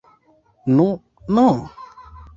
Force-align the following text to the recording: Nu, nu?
Nu, 0.79 0.87
nu? 1.27 1.47